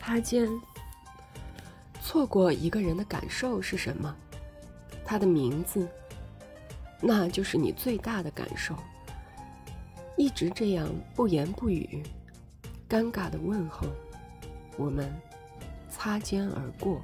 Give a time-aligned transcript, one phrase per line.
[0.00, 0.48] 擦肩
[2.02, 4.16] 错过一个人的感受是什么？
[5.04, 5.86] 他的名字
[7.00, 8.74] 那就是你最大的感受。
[10.16, 12.02] 一直这样不言不语
[12.88, 13.86] 尴尬的问候
[14.76, 15.08] 我们
[15.88, 17.00] 擦肩而过。